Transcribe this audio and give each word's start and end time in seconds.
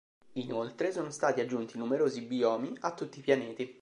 Inoltre 0.39 0.91
sono 0.91 1.11
stati 1.11 1.41
aggiunti 1.41 1.77
numerosi 1.77 2.21
biomi 2.21 2.75
a 2.79 2.95
tutti 2.95 3.19
i 3.19 3.21
pianeti. 3.21 3.69